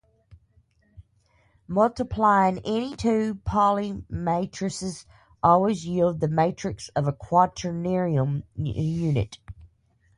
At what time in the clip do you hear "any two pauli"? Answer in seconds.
2.65-4.03